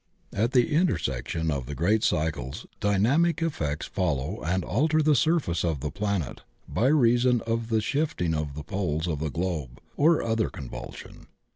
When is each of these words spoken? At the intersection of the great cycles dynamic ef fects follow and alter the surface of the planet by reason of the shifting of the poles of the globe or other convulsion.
At 0.33 0.53
the 0.53 0.73
intersection 0.73 1.51
of 1.51 1.67
the 1.67 1.75
great 1.75 2.03
cycles 2.03 2.65
dynamic 2.79 3.43
ef 3.43 3.59
fects 3.59 3.87
follow 3.87 4.41
and 4.43 4.63
alter 4.63 5.03
the 5.03 5.13
surface 5.15 5.63
of 5.63 5.81
the 5.81 5.91
planet 5.91 6.41
by 6.67 6.87
reason 6.87 7.41
of 7.41 7.69
the 7.69 7.81
shifting 7.81 8.33
of 8.33 8.55
the 8.55 8.63
poles 8.63 9.05
of 9.07 9.19
the 9.19 9.29
globe 9.29 9.79
or 9.95 10.23
other 10.23 10.49
convulsion. 10.49 11.27